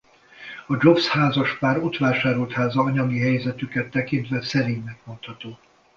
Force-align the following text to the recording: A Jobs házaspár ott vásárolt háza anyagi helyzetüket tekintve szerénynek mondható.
A 0.67 0.77
Jobs 0.79 1.07
házaspár 1.07 1.77
ott 1.83 1.97
vásárolt 1.97 2.51
háza 2.51 2.81
anyagi 2.81 3.19
helyzetüket 3.19 3.89
tekintve 3.91 4.41
szerénynek 4.41 5.05
mondható. 5.05 5.59